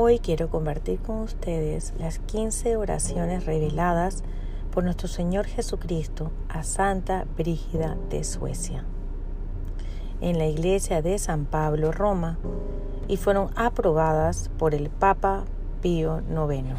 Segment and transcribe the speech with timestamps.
[0.00, 4.22] Hoy quiero compartir con ustedes las 15 oraciones reveladas
[4.70, 8.84] por nuestro Señor Jesucristo a Santa Brígida de Suecia
[10.20, 12.38] en la iglesia de San Pablo, Roma,
[13.08, 15.46] y fueron aprobadas por el Papa
[15.82, 16.78] Pío IX.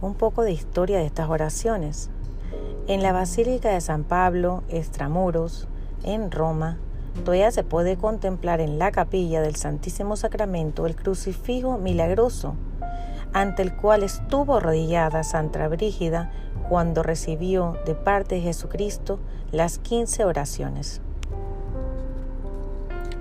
[0.00, 2.10] Un poco de historia de estas oraciones.
[2.88, 5.68] En la Basílica de San Pablo, Extramuros,
[6.02, 6.78] en Roma,
[7.24, 12.54] todavía se puede contemplar en la capilla del Santísimo Sacramento el crucifijo milagroso,
[13.32, 16.30] ante el cual estuvo arrodillada Santa Brígida
[16.68, 19.18] cuando recibió de parte de Jesucristo
[19.52, 21.00] las quince oraciones.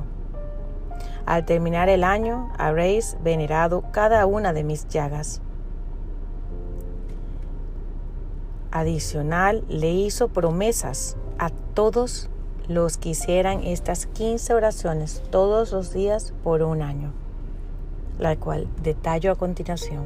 [1.25, 5.41] Al terminar el año habréis venerado cada una de mis llagas.
[8.71, 12.29] Adicional, le hizo promesas a todos
[12.67, 17.13] los que hicieran estas 15 oraciones todos los días por un año,
[18.19, 20.05] la cual detallo a continuación.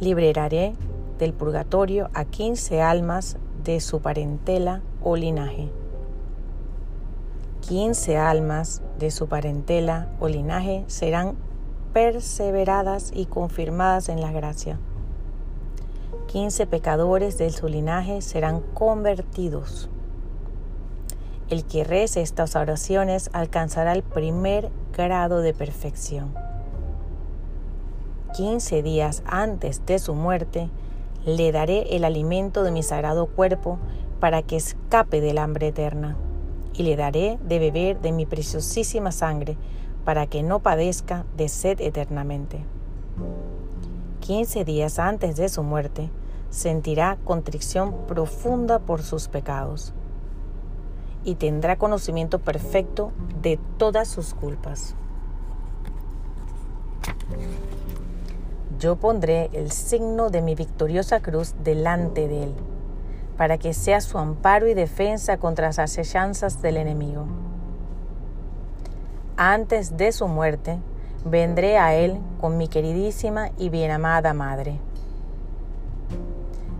[0.00, 0.74] Liberaré
[1.18, 5.70] del purgatorio a 15 almas de su parentela o linaje.
[7.62, 11.36] 15 almas de su parentela o linaje serán
[11.92, 14.78] perseveradas y confirmadas en la gracia.
[16.34, 19.88] 15 pecadores de su linaje serán convertidos.
[21.48, 26.34] El que rece estas oraciones alcanzará el primer grado de perfección.
[28.36, 30.70] 15 días antes de su muerte,
[31.24, 33.78] le daré el alimento de mi sagrado cuerpo
[34.18, 36.16] para que escape del hambre eterna
[36.72, 39.56] y le daré de beber de mi preciosísima sangre,
[40.04, 42.64] para que no padezca de sed eternamente.
[44.18, 46.10] Quince días antes de su muerte,
[46.54, 49.92] sentirá contrición profunda por sus pecados
[51.24, 53.10] y tendrá conocimiento perfecto
[53.42, 54.94] de todas sus culpas.
[58.78, 62.54] Yo pondré el signo de mi victoriosa cruz delante de él
[63.36, 67.26] para que sea su amparo y defensa contra las asechanzas del enemigo.
[69.36, 70.78] Antes de su muerte,
[71.24, 74.78] vendré a él con mi queridísima y bien amada madre.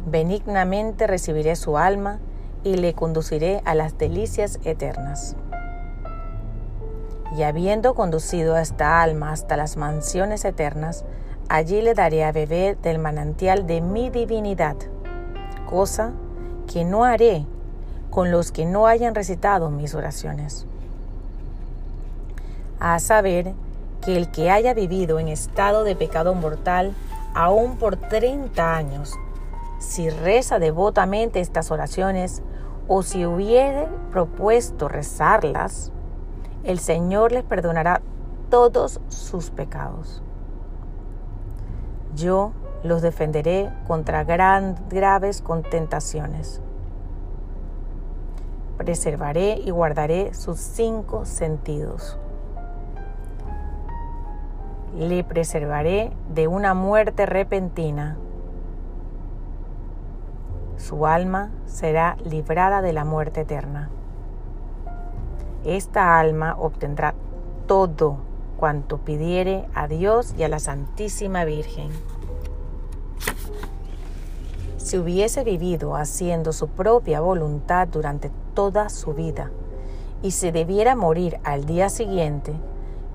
[0.07, 2.19] Benignamente recibiré su alma
[2.63, 5.37] y le conduciré a las delicias eternas.
[7.37, 11.05] Y habiendo conducido a esta alma hasta las mansiones eternas,
[11.49, 14.77] allí le daré a beber del manantial de mi divinidad,
[15.69, 16.13] cosa
[16.73, 17.47] que no haré
[18.11, 20.67] con los que no hayan recitado mis oraciones.
[22.79, 23.55] A saber,
[24.05, 26.95] que el que haya vivido en estado de pecado mortal
[27.35, 29.15] aún por 30 años,
[29.85, 32.43] si reza devotamente estas oraciones
[32.89, 35.93] o si hubiere propuesto rezarlas,
[36.65, 38.01] el Señor les perdonará
[38.51, 40.23] todos sus pecados.
[42.15, 42.53] Yo
[42.83, 46.61] los defenderé contra gran, graves contentaciones.
[48.79, 52.19] Preservaré y guardaré sus cinco sentidos.
[54.97, 58.17] Le preservaré de una muerte repentina.
[60.77, 63.91] Su alma será librada de la muerte eterna.
[65.65, 67.15] Esta alma obtendrá
[67.67, 68.19] todo
[68.57, 71.91] cuanto pidiere a Dios y a la Santísima Virgen.
[74.77, 79.51] Si hubiese vivido haciendo su propia voluntad durante toda su vida
[80.23, 82.53] y se debiera morir al día siguiente,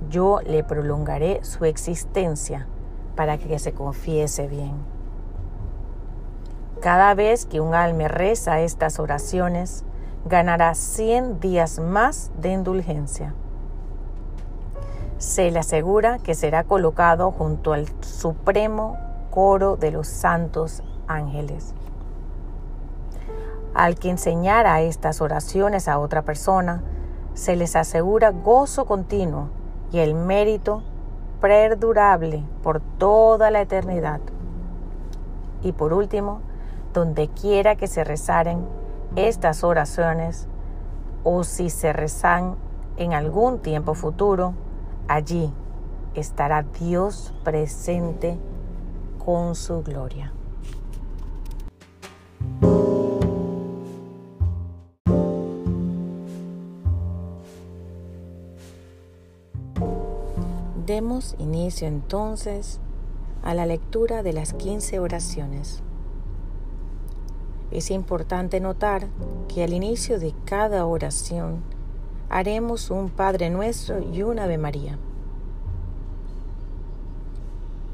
[0.10, 2.68] yo le prolongaré su existencia
[3.16, 4.99] para que se confiese bien.
[6.82, 9.84] Cada vez que un alma reza estas oraciones,
[10.24, 13.34] ganará 100 días más de indulgencia.
[15.18, 18.98] Se le asegura que será colocado junto al supremo
[19.30, 21.74] coro de los santos ángeles.
[23.74, 26.82] Al que enseñara estas oraciones a otra persona,
[27.34, 29.50] se les asegura gozo continuo
[29.92, 30.82] y el mérito
[31.42, 34.22] perdurable por toda la eternidad.
[35.62, 36.42] Y por último,
[37.00, 38.68] donde quiera que se rezaren,
[39.16, 40.50] estas oraciones
[41.24, 42.58] o si se rezan
[42.98, 44.54] en algún tiempo futuro,
[45.08, 45.50] allí
[46.14, 48.38] estará Dios presente
[49.24, 50.34] con su gloria.
[60.86, 62.82] Demos inicio entonces
[63.42, 65.82] a la lectura de las 15 oraciones.
[67.72, 69.08] Es importante notar
[69.48, 71.62] que al inicio de cada oración
[72.30, 74.98] haremos un Padre Nuestro y un Ave María.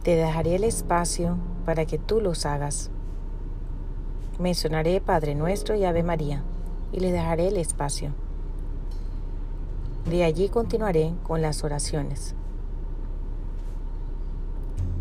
[0.04, 2.90] Te dejaré el espacio para que tú los hagas.
[4.40, 6.44] Mencionaré Padre Nuestro y Ave María
[6.92, 8.14] y le dejaré el espacio.
[10.10, 12.36] De allí continuaré con las oraciones.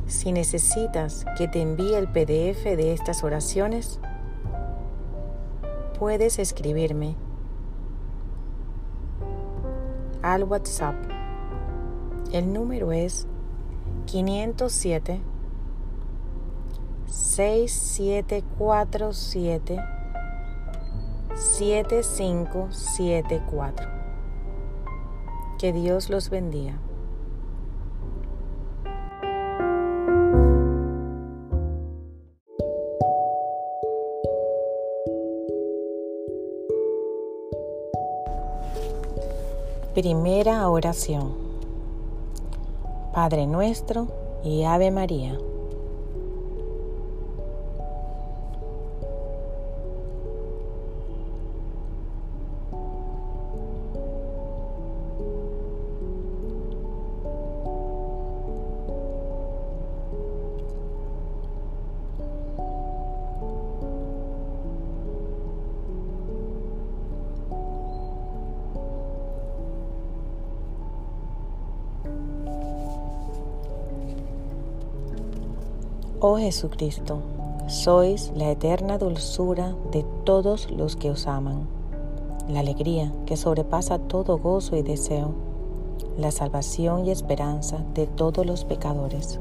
[0.07, 4.01] Si necesitas que te envíe el PDF de estas oraciones,
[5.99, 7.17] puedes escribirme
[10.23, 10.95] al WhatsApp.
[12.33, 13.27] El número es
[14.07, 15.21] 507
[17.07, 19.81] 6747
[21.35, 23.89] 7574.
[25.59, 26.79] Que Dios los bendiga.
[39.95, 41.35] Primera oración.
[43.15, 44.09] Padre nuestro
[44.43, 45.39] y Ave María.
[76.27, 77.19] Oh Jesucristo,
[77.67, 81.69] sois la eterna dulzura de todos los que os aman,
[82.49, 85.35] la alegría que sobrepasa todo gozo y deseo,
[86.17, 89.39] la salvación y esperanza de todos los pecadores.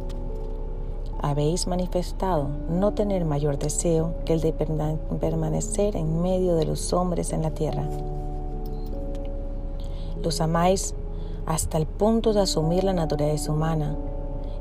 [1.22, 7.32] Habéis manifestado no tener mayor deseo que el de permanecer en medio de los hombres
[7.32, 7.88] en la tierra.
[10.22, 10.96] Los amáis
[11.46, 13.96] hasta el punto de asumir la naturaleza humana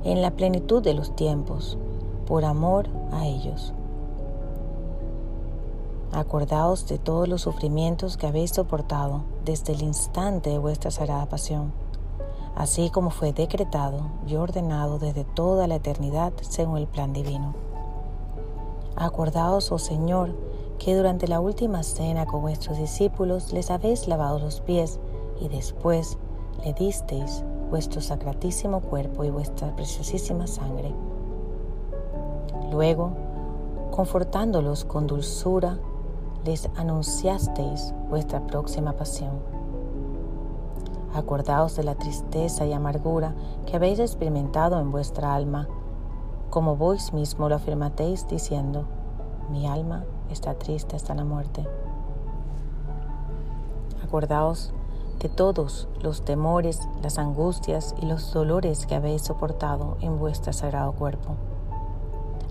[0.04, 1.78] en la plenitud de los tiempos
[2.32, 3.74] por amor a ellos.
[6.12, 11.74] Acordaos de todos los sufrimientos que habéis soportado desde el instante de vuestra sagrada pasión,
[12.56, 17.54] así como fue decretado y ordenado desde toda la eternidad según el plan divino.
[18.96, 20.34] Acordaos, oh Señor,
[20.78, 25.00] que durante la última cena con vuestros discípulos les habéis lavado los pies
[25.38, 26.16] y después
[26.64, 30.94] le disteis vuestro sacratísimo cuerpo y vuestra preciosísima sangre
[32.72, 33.12] Luego,
[33.90, 35.78] confortándolos con dulzura,
[36.46, 39.32] les anunciasteis vuestra próxima pasión.
[41.12, 43.34] Acordaos de la tristeza y amargura
[43.66, 45.68] que habéis experimentado en vuestra alma,
[46.48, 48.86] como vos mismo lo afirmasteis diciendo,
[49.50, 51.68] mi alma está triste hasta la muerte.
[54.02, 54.72] Acordaos
[55.18, 60.92] de todos los temores, las angustias y los dolores que habéis soportado en vuestro sagrado
[60.92, 61.36] cuerpo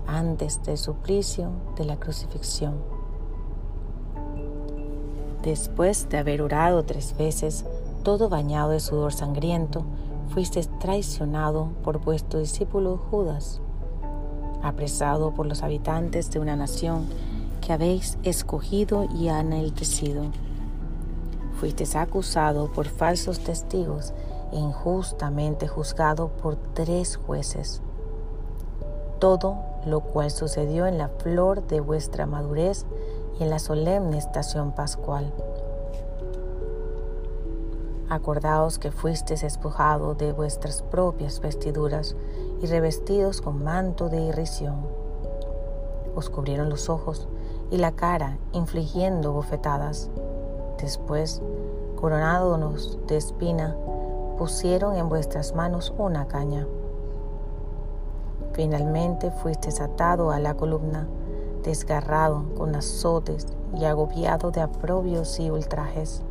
[0.06, 2.74] antes del suplicio de la crucifixión.
[5.42, 7.64] Después de haber orado tres veces,
[8.02, 9.84] todo bañado de sudor sangriento,
[10.32, 13.60] fuiste traicionado por vuestro discípulo Judas,
[14.62, 17.06] apresado por los habitantes de una nación
[17.60, 20.24] que habéis escogido y enaltecido.
[21.58, 24.12] Fuiste acusado por falsos testigos
[24.52, 27.82] e injustamente juzgado por tres jueces.
[29.22, 29.54] Todo
[29.86, 32.86] lo cual sucedió en la flor de vuestra madurez
[33.38, 35.32] y en la solemne estación pascual.
[38.08, 42.16] Acordaos que fuisteis despojado de vuestras propias vestiduras
[42.62, 44.88] y revestidos con manto de irrisión.
[46.16, 47.28] Os cubrieron los ojos
[47.70, 50.10] y la cara, infligiendo bofetadas.
[50.78, 51.40] Después,
[51.94, 53.76] coronados de espina,
[54.36, 56.66] pusieron en vuestras manos una caña
[58.52, 61.08] Finalmente fuiste atado a la columna,
[61.62, 66.22] desgarrado con azotes y agobiado de aprobios y ultrajes.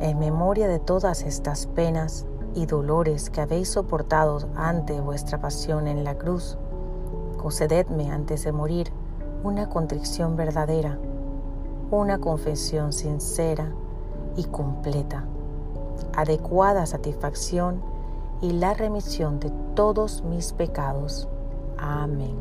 [0.00, 2.24] En memoria de todas estas penas
[2.54, 6.56] y dolores que habéis soportado ante vuestra pasión en la cruz,
[7.36, 8.92] concededme antes de morir
[9.42, 10.98] una contrición verdadera,
[11.90, 13.72] una confesión sincera
[14.36, 15.24] y completa,
[16.14, 17.82] adecuada satisfacción
[18.40, 21.28] y la remisión de todos mis pecados.
[21.76, 22.36] Amén.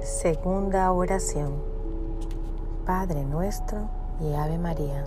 [0.00, 1.54] Segunda oración.
[2.86, 3.88] Padre nuestro
[4.20, 5.04] y Ave María.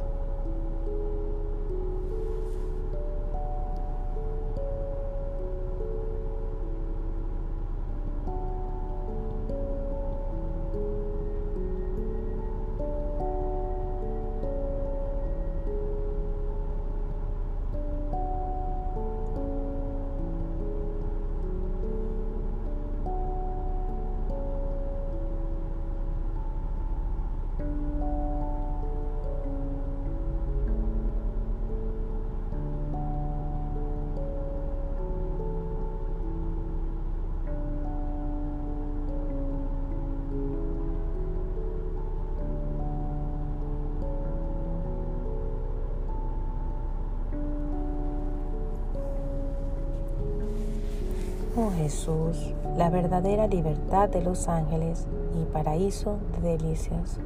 [51.86, 55.06] Jesús, la verdadera libertad de los ángeles
[55.40, 57.20] y paraíso de delicias.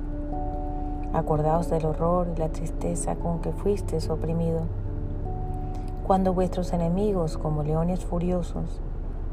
[1.14, 4.64] Acordaos del horror y la tristeza con que fuisteis oprimido,
[6.06, 8.82] cuando vuestros enemigos, como leones furiosos,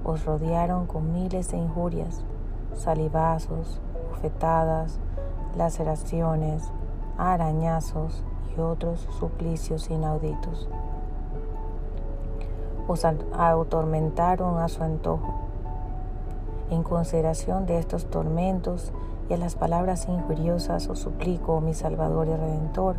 [0.04, 2.20] os rodearon con miles de injurias,
[2.76, 5.00] salivazos, bofetadas,
[5.56, 6.62] laceraciones,
[7.18, 8.22] arañazos
[8.56, 10.68] y otros suplicios inauditos
[12.86, 15.34] os atormentaron a su antojo.
[16.70, 18.92] En consideración de estos tormentos
[19.28, 22.96] y a las palabras injuriosas os suplico, mi Salvador y Redentor,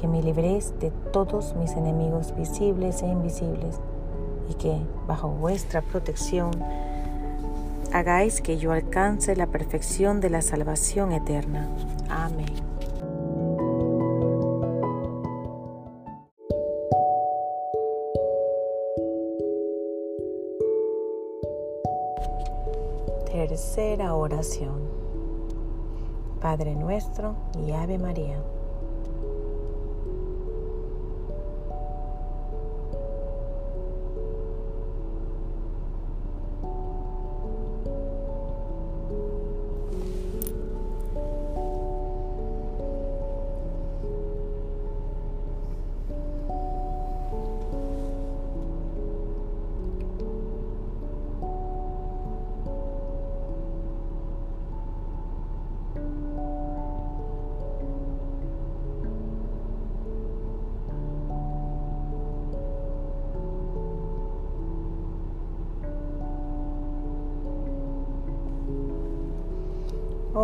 [0.00, 3.80] que me libréis de todos mis enemigos visibles e invisibles
[4.48, 6.50] y que, bajo vuestra protección,
[7.92, 11.68] hagáis que yo alcance la perfección de la salvación eterna.
[12.08, 12.71] Amén.
[23.90, 24.80] Oración.
[26.40, 27.34] Padre nuestro
[27.66, 28.40] y Ave María.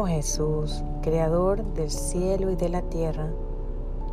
[0.01, 3.33] Oh Jesús, Creador del cielo y de la tierra,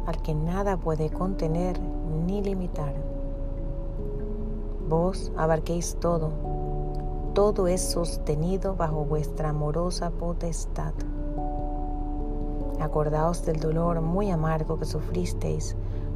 [0.08, 1.80] al que nada puede contener
[2.26, 2.96] ni limitar.
[4.90, 6.32] Vos abarquéis todo,
[7.36, 10.94] todo es sostenido bajo vuestra amorosa potestad.
[12.80, 15.76] Acordaos del dolor muy amargo que sufristeis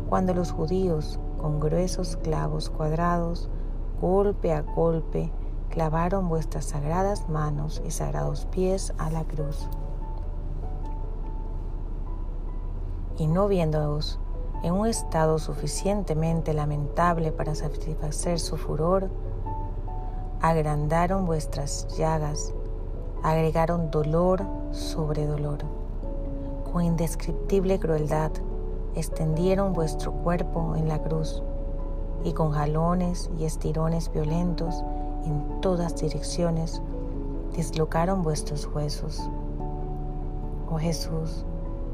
[0.09, 3.51] cuando los judíos, con gruesos clavos cuadrados,
[4.01, 5.31] golpe a golpe,
[5.69, 9.69] clavaron vuestras sagradas manos y sagrados pies a la cruz.
[13.17, 14.19] Y no viéndoos
[14.63, 19.09] en un estado suficientemente lamentable para satisfacer su furor,
[20.41, 22.53] agrandaron vuestras llagas,
[23.23, 25.59] agregaron dolor sobre dolor.
[26.71, 28.31] Con indescriptible crueldad
[28.95, 31.41] extendieron vuestro cuerpo en la cruz
[32.23, 34.83] y con jalones y estirones violentos
[35.25, 36.81] en todas direcciones,
[37.55, 39.29] dislocaron vuestros huesos.
[40.71, 41.45] Oh Jesús,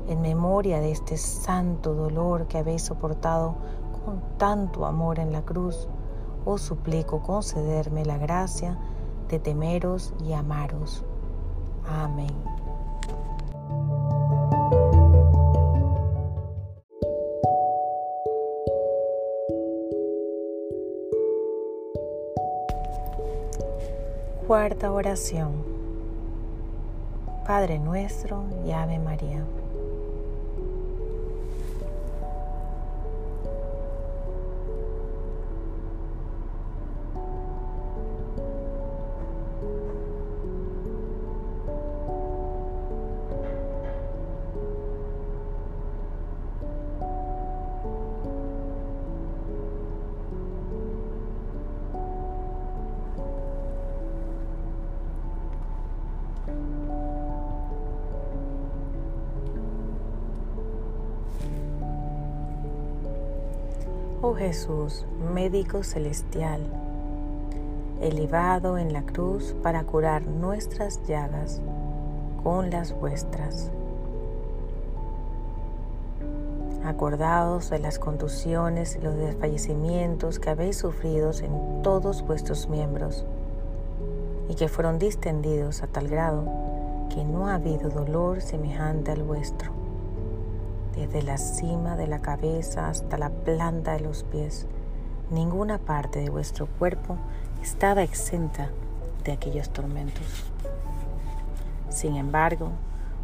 [0.07, 3.55] en memoria de este santo dolor que habéis soportado
[4.03, 5.87] con tanto amor en la cruz,
[6.45, 8.77] os suplico concederme la gracia
[9.29, 11.03] de temeros y amaros.
[11.87, 12.64] Amén.
[24.55, 25.51] Cuarta oración.
[27.45, 29.43] Padre nuestro y Ave María.
[64.27, 65.05] Oh Jesús,
[65.35, 66.61] médico celestial,
[68.01, 71.61] elevado en la cruz para curar nuestras llagas
[72.41, 73.69] con las vuestras.
[76.83, 83.27] Acordados de las contusiones y los desfallecimientos que habéis sufrido en todos vuestros miembros
[84.49, 86.45] y que fueron distendidos a tal grado
[87.13, 89.74] que no ha habido dolor semejante al vuestro
[91.05, 94.65] desde la cima de la cabeza hasta la planta de los pies.
[95.29, 97.17] Ninguna parte de vuestro cuerpo
[97.61, 98.69] estaba exenta
[99.23, 100.51] de aquellos tormentos.
[101.89, 102.71] Sin embargo,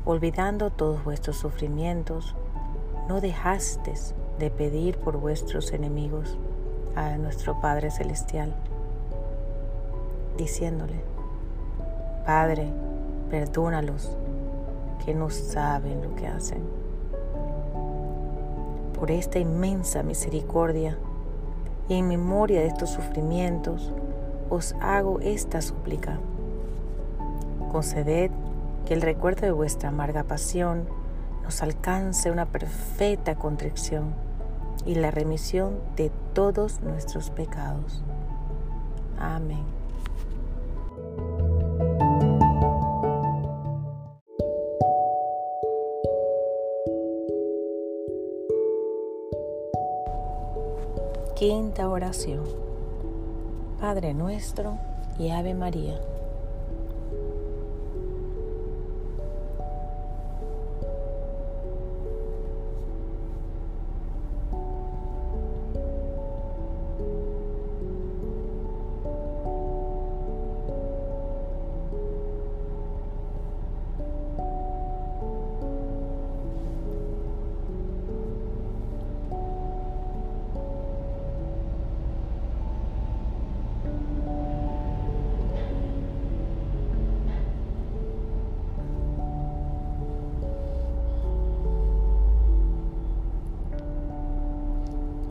[0.06, 2.36] olvidando todos vuestros sufrimientos,
[3.08, 6.38] no dejasteis de pedir por vuestros enemigos
[6.96, 8.54] a nuestro Padre Celestial,
[10.38, 11.02] diciéndole,
[12.26, 12.68] Padre,
[13.30, 14.18] perdónalos,
[15.04, 16.81] que no saben lo que hacen
[19.02, 20.96] por esta inmensa misericordia
[21.90, 23.92] y en memoria de estos sufrimientos,
[24.48, 26.20] os hago esta súplica.
[27.72, 28.30] Conceded
[28.86, 30.88] que el recuerdo de vuestra amarga pasión
[31.42, 34.14] nos alcance una perfecta contrición
[34.86, 38.04] y la remisión de todos nuestros pecados.
[39.18, 39.81] Amén.
[51.42, 52.44] Quinta oración.
[53.80, 54.78] Padre nuestro
[55.18, 56.00] y Ave María.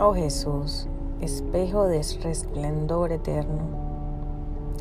[0.02, 0.86] Oh Jesús,
[1.20, 3.60] espejo de resplendor eterno,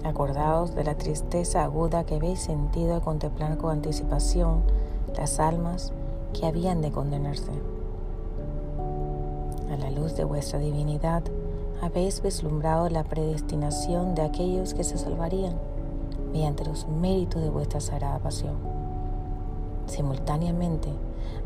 [0.06, 4.62] acordaos de la tristeza aguda que habéis sentido al contemplar con anticipación
[5.18, 5.92] las almas
[6.32, 7.52] que habían de condenarse.
[9.70, 11.24] A la luz de vuestra divinidad,
[11.82, 15.56] habéis vislumbrado la predestinación de aquellos que se salvarían
[16.32, 18.56] mediante los méritos de vuestra sagrada pasión.
[19.86, 20.88] Simultáneamente,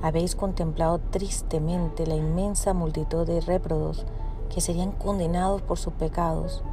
[0.02, 4.06] habéis contemplado tristemente la inmensa multitud de réprodos
[4.54, 6.64] que serían condenados por sus pecados,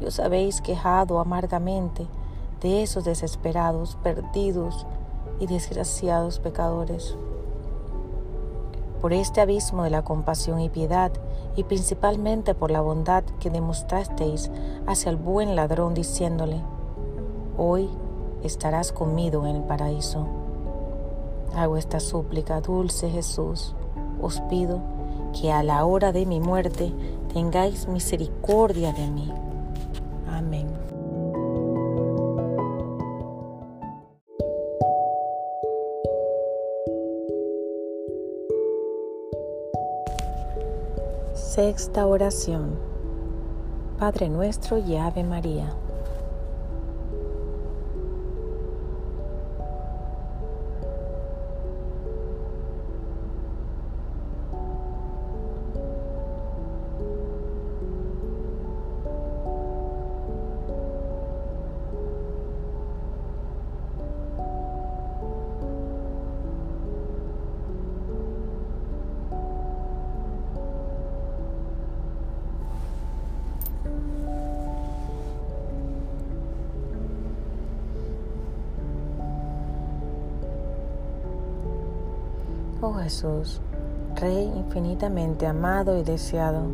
[0.00, 2.06] y os habéis quejado amargamente
[2.60, 4.86] de esos desesperados, perdidos
[5.40, 7.16] y desgraciados pecadores.
[9.00, 11.12] Por este abismo de la compasión y piedad,
[11.56, 14.50] y principalmente por la bondad que demostrasteis
[14.86, 16.62] hacia el buen ladrón, diciéndole,
[17.56, 17.88] Hoy
[18.42, 20.47] estarás conmigo en el paraíso.
[21.54, 23.74] Hago esta súplica, dulce Jesús.
[24.20, 24.80] Os pido
[25.38, 26.92] que a la hora de mi muerte
[27.32, 29.32] tengáis misericordia de mí.
[30.26, 30.68] Amén.
[41.34, 42.78] Sexta oración.
[43.98, 45.74] Padre nuestro y Ave María.
[83.08, 83.62] Jesús,
[84.16, 86.64] Rey infinitamente amado y deseado,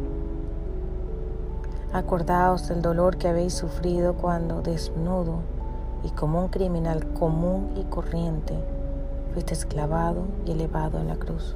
[1.93, 5.43] acordaos del dolor que habéis sufrido cuando desnudo
[6.03, 8.59] y como un criminal común y corriente
[9.33, 11.55] fuiste esclavado y elevado en la cruz.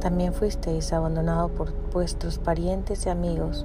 [0.00, 3.64] También fuisteis abandonado por vuestros parientes y amigos,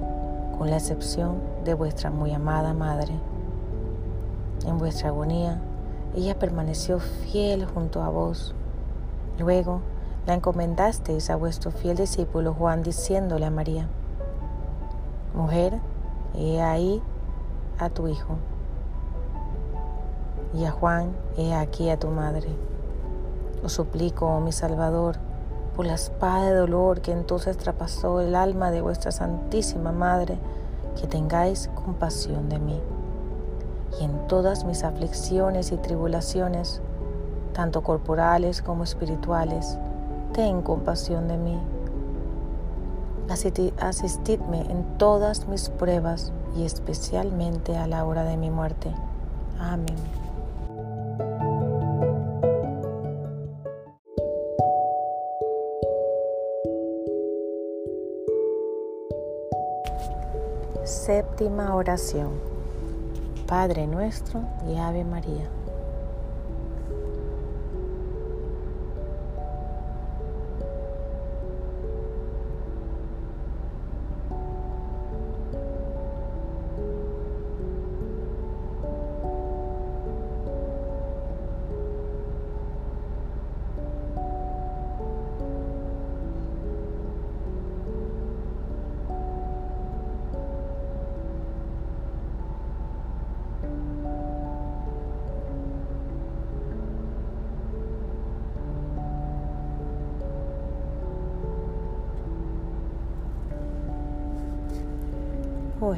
[0.56, 3.14] con la excepción de vuestra muy amada madre.
[4.64, 5.60] En vuestra agonía,
[6.14, 8.54] ella permaneció fiel junto a vos
[9.38, 9.80] Luego
[10.26, 13.88] la encomendasteis a vuestro fiel discípulo Juan diciéndole a María,
[15.34, 15.78] Mujer,
[16.34, 17.02] he ahí
[17.78, 18.36] a tu hijo.
[20.54, 22.48] Y a Juan, he aquí a tu madre.
[23.62, 25.16] Os suplico, oh mi Salvador,
[25.76, 30.38] por la espada de dolor que entonces traspasó el alma de vuestra Santísima Madre,
[30.98, 32.80] que tengáis compasión de mí.
[34.00, 36.80] Y en todas mis aflicciones y tribulaciones,
[37.56, 39.78] tanto corporales como espirituales,
[40.34, 41.58] ten compasión de mí.
[43.80, 48.92] Asistidme en todas mis pruebas y especialmente a la hora de mi muerte.
[49.58, 49.96] Amén.
[60.84, 62.32] Séptima oración.
[63.46, 65.55] Padre nuestro y Ave María.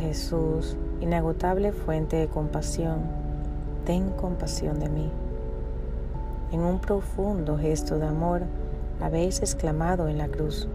[0.08, 3.00] Jesús, inagotable fuente de compasión,
[3.84, 5.10] ten compasión de mí.
[6.50, 8.40] En un profundo gesto de amor
[9.02, 10.66] habéis exclamado en la cruz,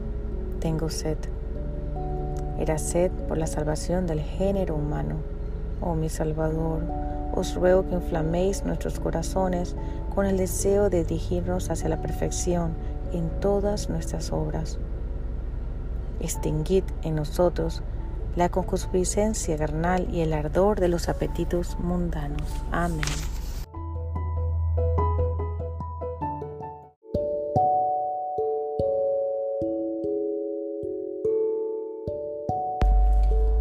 [0.59, 1.17] tengo sed.
[2.59, 5.15] Era sed por la salvación del género humano.
[5.81, 6.83] Oh mi Salvador,
[7.33, 9.75] os ruego que inflaméis nuestros corazones
[10.13, 12.73] con el deseo de dirigirnos hacia la perfección
[13.13, 14.77] en todas nuestras obras.
[16.19, 17.81] Extinguid en nosotros
[18.35, 22.47] la concupiscencia carnal y el ardor de los apetitos mundanos.
[22.71, 23.01] Amén.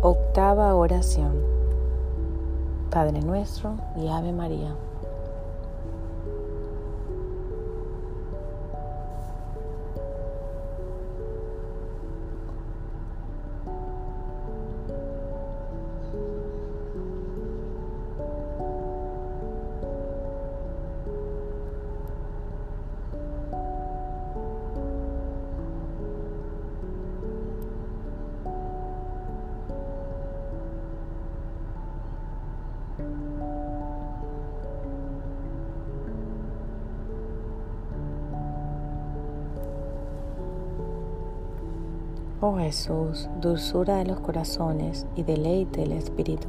[0.02, 1.40] Octava oración.
[2.90, 4.74] Padre nuestro y Ave María.
[42.44, 46.48] Oh Jesús, dulzura de los corazones y deleite del espíritu,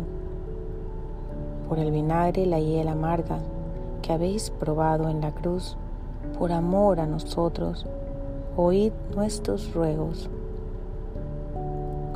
[1.69, 3.37] por el vinagre y la hiel amarga
[4.01, 5.77] que habéis probado en la cruz,
[6.39, 7.85] por amor a nosotros,
[8.57, 10.31] oíd nuestros ruegos.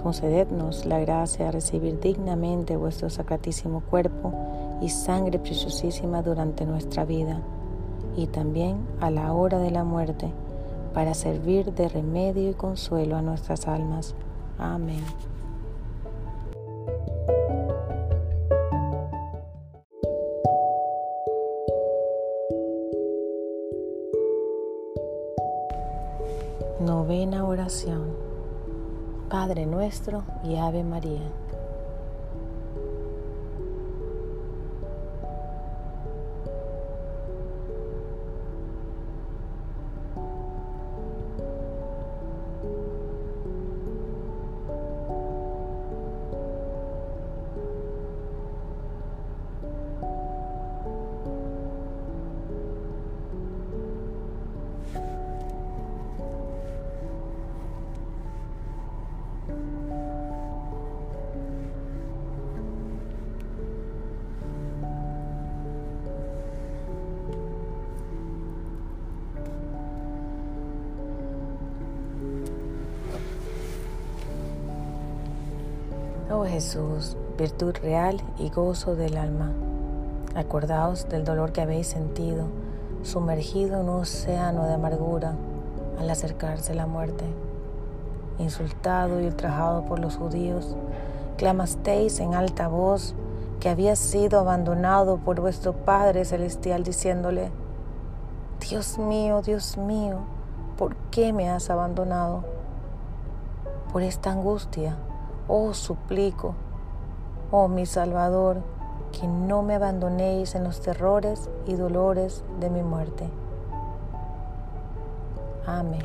[0.01, 4.33] Concedednos la gracia de recibir dignamente vuestro sacratísimo cuerpo
[4.81, 7.41] y sangre preciosísima durante nuestra vida
[8.15, 10.33] y también a la hora de la muerte
[10.97, 14.15] para servir de remedio y consuelo a nuestras almas.
[14.57, 15.05] Amén.
[26.79, 28.15] Novena oración.
[29.29, 31.21] Padre nuestro y Ave María.
[76.47, 79.51] Jesús, virtud real y gozo del alma,
[80.35, 82.45] acordaos del dolor que habéis sentido,
[83.03, 85.35] sumergido en un océano de amargura
[85.99, 87.25] al acercarse la muerte.
[88.39, 90.75] Insultado y ultrajado por los judíos,
[91.37, 93.15] clamasteis en alta voz
[93.59, 97.51] que había sido abandonado por vuestro Padre Celestial, diciéndole,
[98.69, 100.19] Dios mío, Dios mío,
[100.77, 102.43] ¿por qué me has abandonado?
[103.91, 104.97] Por esta angustia
[105.47, 106.55] Oh suplico,
[107.51, 108.57] oh mi Salvador,
[109.11, 113.29] que no me abandonéis en los terrores y dolores de mi muerte.
[115.65, 116.03] Amén.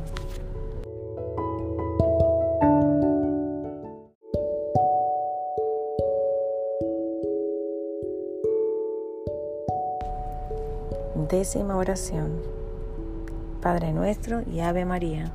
[11.29, 12.41] Décima oración.
[13.61, 15.33] Padre nuestro y Ave María.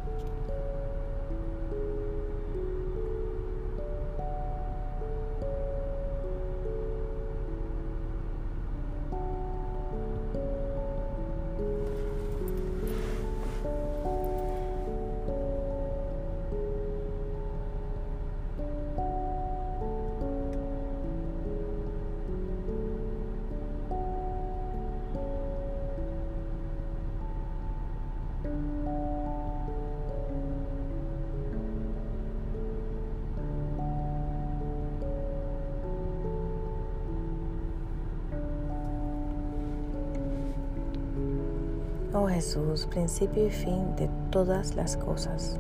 [42.38, 45.58] Jesús, principio y fin de todas las cosas.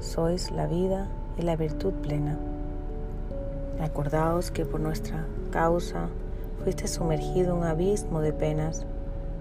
[0.00, 2.38] Sois la vida y la virtud plena.
[3.80, 6.10] Acordaos que por nuestra causa
[6.62, 8.84] fuiste sumergido en un abismo de penas,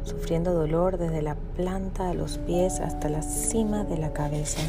[0.03, 4.61] sufriendo dolor desde la planta de los pies hasta la cima de la cabeza.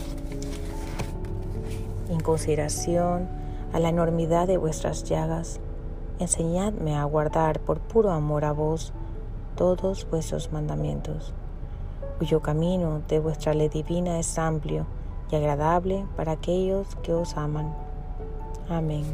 [2.11, 3.29] En consideración
[3.73, 5.61] a la enormidad de vuestras llagas,
[6.19, 8.93] enseñadme a guardar por puro amor a vos
[9.55, 11.35] todos vuestros mandamientos
[12.19, 14.87] cuyo camino de vuestra ley divina es amplio
[15.31, 17.75] y agradable para aquellos que os aman.
[18.69, 19.05] Amén.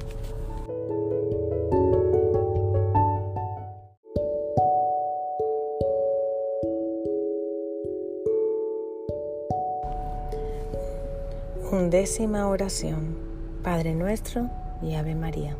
[11.71, 13.17] Undécima oración.
[13.63, 14.49] Padre nuestro
[14.81, 15.57] y Ave María.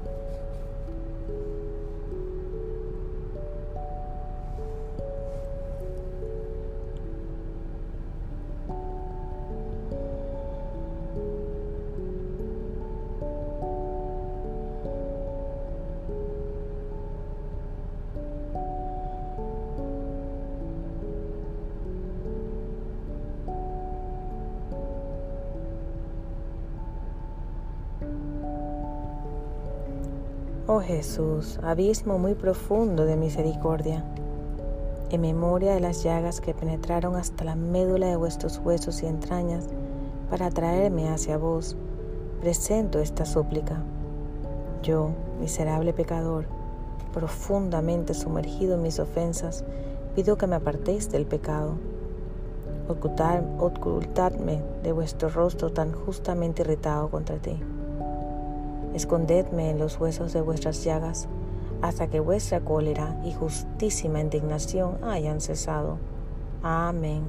[30.67, 34.03] Oh Jesús, abismo muy profundo de misericordia,
[35.11, 39.67] en memoria de las llagas que penetraron hasta la médula de vuestros huesos y entrañas
[40.31, 41.77] para traerme hacia vos,
[42.41, 43.83] presento esta súplica.
[44.83, 46.47] Yo, miserable pecador,
[47.13, 49.67] profundamente sumergido en mis ofensas,
[50.15, 51.75] pido que me apartéis del pecado.
[52.89, 57.61] ocultadme de vuestro rostro tan justamente irritado contra ti.
[58.95, 61.29] Escondedme en los huesos de vuestras llagas,
[61.83, 65.99] hasta que vuestra cólera y justísima indignación hayan cesado.
[66.63, 67.25] Amén.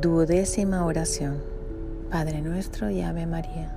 [0.00, 1.42] Duodécima oración.
[2.10, 3.75] Padre nuestro y Ave María.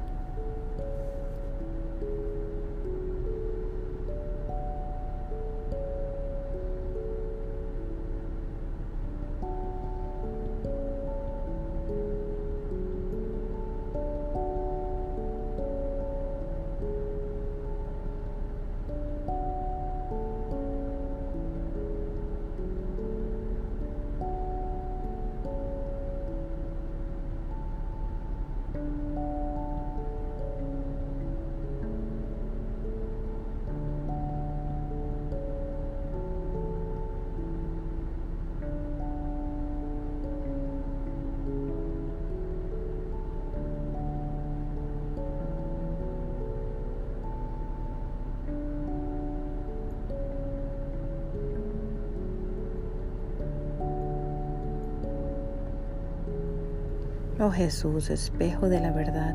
[57.42, 59.34] Oh Jesús, espejo de la verdad,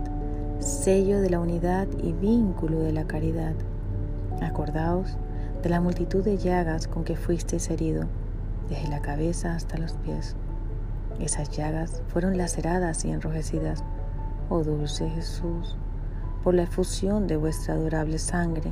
[0.59, 3.55] sello de la unidad y vínculo de la caridad,
[4.43, 5.17] acordaos
[5.63, 8.05] de la multitud de llagas con que fuisteis herido,
[8.69, 10.37] desde la cabeza hasta los pies.
[11.19, 13.83] Esas llagas fueron laceradas y enrojecidas,
[14.51, 15.79] oh dulce Jesús,
[16.43, 18.71] por la efusión de vuestra adorable sangre.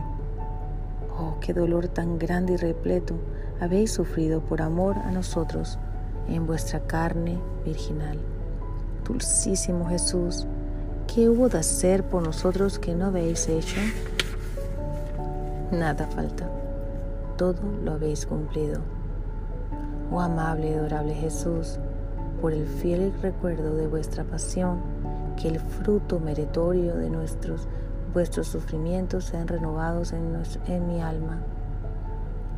[1.18, 3.14] Oh, qué dolor tan grande y repleto
[3.62, 5.78] habéis sufrido por amor a nosotros
[6.28, 8.18] en vuestra carne virginal.
[9.04, 10.46] Dulcísimo Jesús,
[11.12, 13.80] ¿qué hubo de hacer por nosotros que no habéis hecho?
[15.72, 16.48] Nada falta,
[17.36, 18.80] todo lo habéis cumplido.
[20.12, 21.78] Oh amable y adorable Jesús,
[22.40, 24.78] por el fiel recuerdo de vuestra pasión,
[25.40, 27.66] que el fruto meritorio de nuestros
[28.12, 31.40] vuestros sufrimientos sean renovados en, en mi alma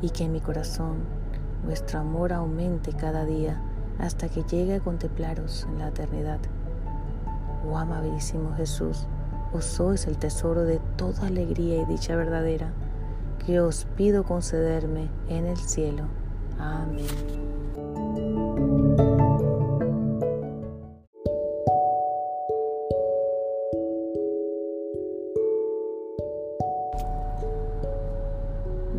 [0.02, 0.96] y que en mi corazón
[1.64, 3.62] vuestro amor aumente cada día
[3.98, 6.40] hasta que llegue a contemplaros en la eternidad.
[7.66, 9.06] Oh amabilísimo Jesús,
[9.52, 12.72] vos sois el tesoro de toda alegría y dicha verdadera,
[13.46, 16.04] que os pido concederme en el cielo.
[16.58, 17.06] Amén.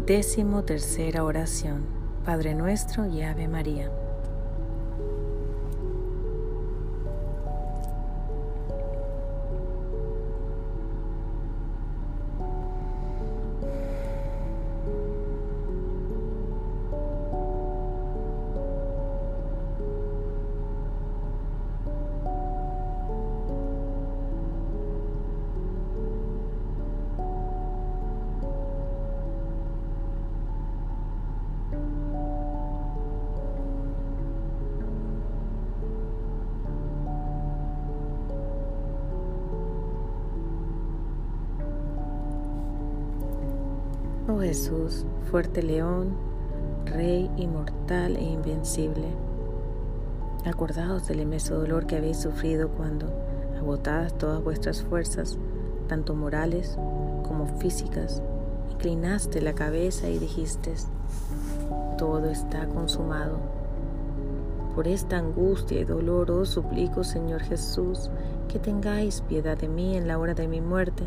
[0.06, 1.84] Décimo tercera oración.
[2.24, 3.90] Padre nuestro y Ave María.
[44.46, 46.16] Jesús, fuerte león,
[46.86, 49.08] Rey inmortal e invencible,
[50.46, 53.08] acordaos del inmenso dolor que habéis sufrido cuando,
[53.58, 55.40] agotadas todas vuestras fuerzas,
[55.88, 56.78] tanto morales
[57.28, 58.22] como físicas,
[58.72, 60.76] inclinaste la cabeza y dijiste,
[61.98, 63.40] todo está consumado.
[64.76, 68.12] Por esta angustia y dolor os suplico, Señor Jesús,
[68.48, 71.04] que tengáis piedad de mí en la hora de mi muerte,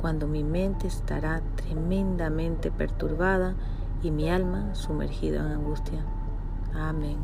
[0.00, 3.54] cuando mi mente estará tremendamente perturbada
[4.02, 6.04] y mi alma sumergida en angustia.
[6.74, 7.18] Amén.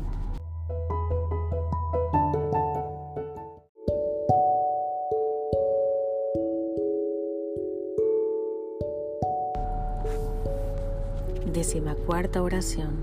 [11.53, 12.95] Décima cuarta oración.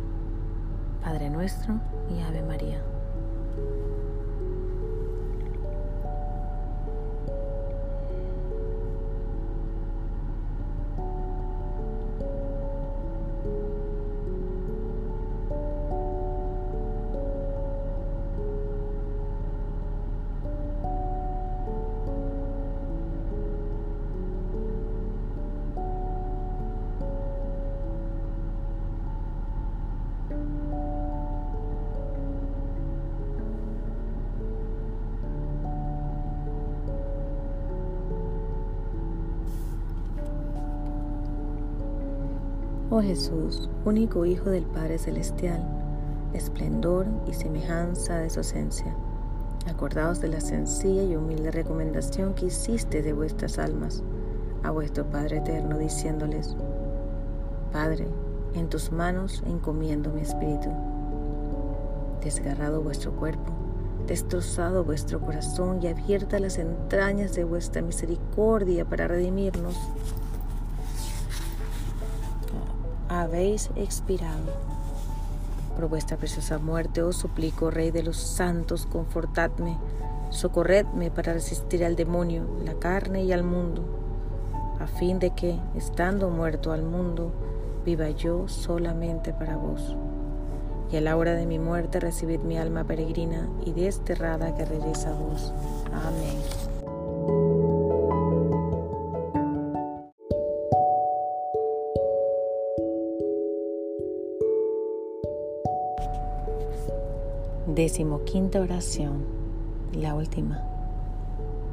[1.02, 1.80] Padre nuestro
[2.14, 2.82] y Ave María.
[43.02, 45.62] Jesús, único Hijo del Padre Celestial,
[46.32, 48.94] esplendor y semejanza de su esencia,
[49.68, 54.02] acordaos de la sencilla y humilde recomendación que hiciste de vuestras almas
[54.62, 56.56] a vuestro Padre Eterno, diciéndoles,
[57.72, 58.06] Padre,
[58.54, 60.68] en tus manos encomiendo mi espíritu.
[62.22, 63.52] Desgarrado vuestro cuerpo,
[64.06, 69.76] destrozado vuestro corazón y abierta las entrañas de vuestra misericordia para redimirnos
[73.20, 74.52] habéis expirado.
[75.76, 79.78] Por vuestra preciosa muerte os suplico, Rey de los santos, confortadme,
[80.30, 83.82] socorredme para resistir al demonio, la carne y al mundo,
[84.80, 87.32] a fin de que, estando muerto al mundo,
[87.84, 89.96] viva yo solamente para vos.
[90.90, 95.10] Y a la hora de mi muerte recibid mi alma peregrina y desterrada que regresa
[95.10, 95.52] a vos.
[95.92, 96.71] Amén.
[107.82, 109.24] Decimoquinta oración,
[109.92, 110.62] la última.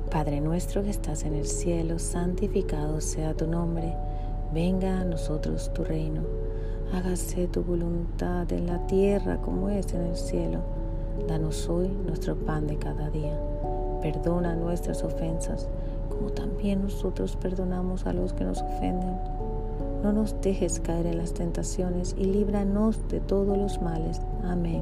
[0.09, 3.93] Padre nuestro que estás en el cielo, santificado sea tu nombre,
[4.51, 6.23] venga a nosotros tu reino,
[6.91, 10.61] hágase tu voluntad en la tierra como es en el cielo.
[11.27, 13.39] Danos hoy nuestro pan de cada día.
[14.01, 15.69] Perdona nuestras ofensas,
[16.09, 19.15] como también nosotros perdonamos a los que nos ofenden.
[20.01, 24.21] No nos dejes caer en las tentaciones y líbranos de todos los males.
[24.43, 24.81] Amén.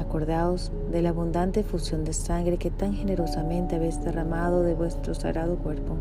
[0.00, 5.56] Acordaos de la abundante fusión de sangre que tan generosamente habéis derramado de vuestro sagrado
[5.56, 5.96] cuerpo.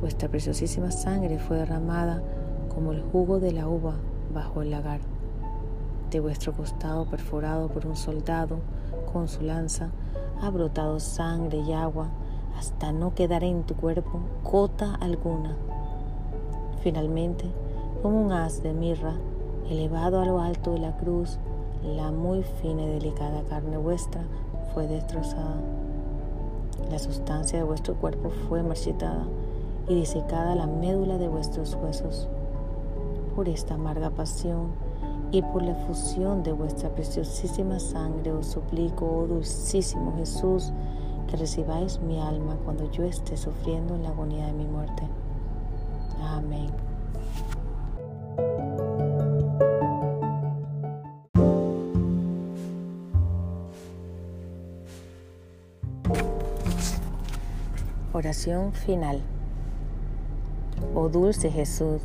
[0.00, 2.22] Vuestra preciosísima sangre fue derramada
[2.74, 3.94] como el jugo de la uva
[4.32, 5.00] bajo el lagar.
[6.10, 8.58] De vuestro costado perforado por un soldado
[9.12, 9.90] con su lanza
[10.42, 12.08] ha brotado sangre y agua
[12.58, 15.56] hasta no quedar en tu cuerpo gota alguna.
[16.82, 17.46] Finalmente,
[18.02, 19.14] como un haz de mirra,
[19.70, 21.38] elevado a lo alto de la cruz,
[21.84, 24.22] la muy fina y delicada carne vuestra
[24.72, 25.60] fue destrozada.
[26.90, 29.24] La sustancia de vuestro cuerpo fue marchitada
[29.88, 32.28] y disecada la médula de vuestros huesos.
[33.36, 34.68] Por esta amarga pasión
[35.30, 40.72] y por la fusión de vuestra preciosísima sangre os suplico, oh dulcísimo Jesús,
[41.28, 45.02] que recibáis mi alma cuando yo esté sufriendo en la agonía de mi muerte.
[46.22, 46.70] Amén.
[58.24, 59.20] Oración final.
[60.94, 62.00] Oh dulce Jesús,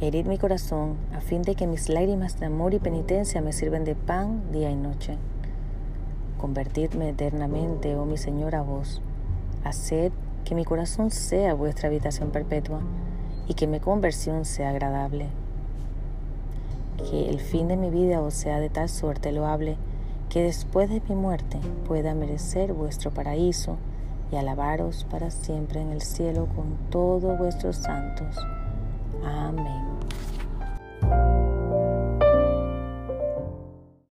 [0.00, 3.82] herid mi corazón a fin de que mis lágrimas de amor y penitencia me sirven
[3.82, 5.16] de pan día y noche.
[6.40, 9.02] Convertidme eternamente, oh mi Señor, a vos.
[9.64, 10.12] Haced
[10.44, 12.78] que mi corazón sea vuestra habitación perpetua
[13.48, 15.26] y que mi conversión sea agradable.
[17.10, 19.76] Que el fin de mi vida os sea de tal suerte loable
[20.28, 23.76] que después de mi muerte pueda merecer vuestro paraíso
[24.30, 28.36] y alabaros para siempre en el cielo con todos vuestros santos.
[29.24, 29.87] Amén.